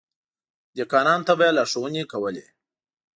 دهقانانو 0.75 1.25
ته 1.27 1.33
به 1.37 1.43
يې 1.47 1.55
لارښونې 1.57 2.03
کولې. 2.11 2.45